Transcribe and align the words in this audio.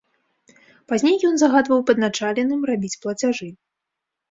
Пазней 0.91 1.17
ён 1.29 1.37
загадваў 1.43 1.85
падначаленым 1.91 2.67
рабіць 2.73 2.93
плацяжы. 3.07 3.53